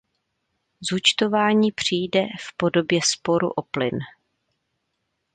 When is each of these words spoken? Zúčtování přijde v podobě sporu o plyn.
Zúčtování 0.87 1.71
přijde 1.71 2.21
v 2.21 2.57
podobě 2.57 2.99
sporu 3.05 3.49
o 3.51 3.61
plyn. 3.61 3.97